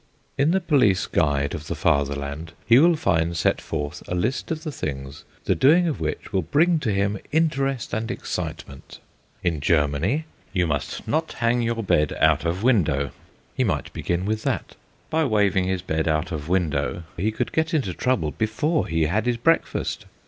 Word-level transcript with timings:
In 0.35 0.49
the 0.49 0.59
Police 0.59 1.05
Guide 1.05 1.53
of 1.53 1.67
the 1.67 1.75
Fatherland 1.75 2.53
he 2.65 2.79
will 2.79 2.95
find 2.95 3.37
set 3.37 3.61
forth 3.61 4.01
a 4.07 4.15
list 4.15 4.49
of 4.49 4.63
the 4.63 4.71
things 4.71 5.25
the 5.45 5.53
doing 5.53 5.87
of 5.87 5.99
which 5.99 6.33
will 6.33 6.41
bring 6.41 6.79
to 6.79 6.91
him 6.91 7.19
interest 7.31 7.93
and 7.93 8.09
excitement. 8.09 8.97
In 9.43 9.61
Germany 9.61 10.25
you 10.53 10.65
must 10.65 11.07
not 11.07 11.33
hang 11.33 11.61
your 11.61 11.83
bed 11.83 12.13
out 12.19 12.45
of 12.45 12.63
window. 12.63 13.11
He 13.55 13.63
might 13.63 13.93
begin 13.93 14.25
with 14.25 14.41
that. 14.41 14.75
By 15.11 15.23
waving 15.23 15.65
his 15.65 15.83
bed 15.83 16.07
out 16.07 16.31
of 16.31 16.49
window 16.49 17.03
he 17.15 17.31
could 17.31 17.51
get 17.51 17.71
into 17.71 17.93
trouble 17.93 18.31
before 18.31 18.87
he 18.87 19.03
had 19.05 19.27
his 19.27 19.37
breakfast. 19.37 20.07